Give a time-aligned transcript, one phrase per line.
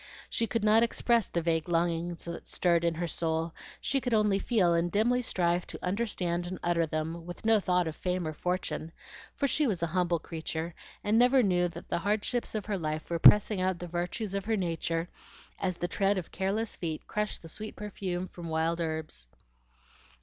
[0.31, 4.39] She could not express the vague longings that stirred in her soul; she could only
[4.39, 8.33] feel and dimly strive to understand and utter them, with no thought of fame or
[8.33, 8.93] fortune,
[9.35, 13.11] for she was a humble creature, and never knew that the hardships of her life
[13.11, 15.07] were pressing out the virtues of her nature
[15.59, 19.27] as the tread of careless feet crush the sweet perfume from wild herbs.